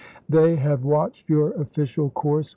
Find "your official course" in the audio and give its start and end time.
1.29-2.49